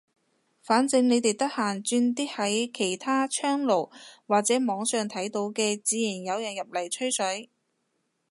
[0.63, 3.91] 反正你哋得閒轉啲喺其他窗爐
[4.25, 7.51] 或者網上睇到嘅，自然有人入嚟吹水。